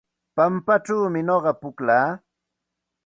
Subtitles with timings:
[0.35, 2.09] Pampachawmi nuqa pukllaa.